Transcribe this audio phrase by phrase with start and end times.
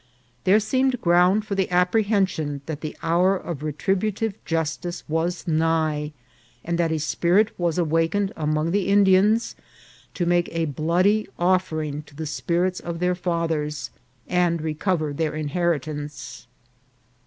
[0.45, 6.11] There seemed ground for the apprehension that the hour of retributive justice was nigh,
[6.65, 9.55] and that a spirit was awakened among the Indians
[10.15, 13.91] to make a bloody offering to the spirits of their fathers,
[14.27, 16.47] and recover their inheritance.